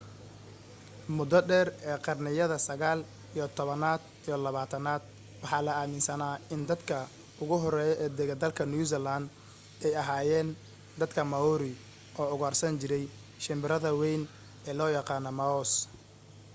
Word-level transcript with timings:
mudo 1.15 1.39
dheer 1.49 1.69
ee 1.89 1.97
qarniyada 2.05 2.57
sagaal 2.67 2.99
iyo 3.35 3.45
tobanaad 3.57 4.01
iyo 4.25 4.35
labaatanaad 4.45 5.03
waxaa 5.43 5.65
la 5.67 5.73
aaminsanaa 5.81 6.35
in 6.53 6.61
dadka 6.71 6.95
ugu 7.43 7.55
hore 7.63 7.83
ee 8.03 8.09
degay 8.17 8.37
dalka 8.43 8.63
new 8.73 8.83
zealand 8.91 9.25
ay 9.85 9.93
ahaayeen 10.01 10.49
dadka 11.01 11.21
maori 11.33 11.73
oo 12.19 12.27
ugaarsan 12.35 12.79
jiray 12.81 13.05
shimbirada 13.43 13.89
wayn 14.01 14.21
ee 14.67 14.73
loo 14.79 14.91
yaqaanay 14.97 15.35
moas 15.39 15.71